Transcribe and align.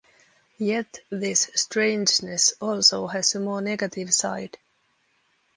Yet 0.57 1.01
this 1.11 1.51
strange-ness 1.53 2.55
also 2.59 3.05
has 3.05 3.35
a 3.35 3.39
more 3.39 3.61
negative 3.61 4.11
side. 4.15 4.57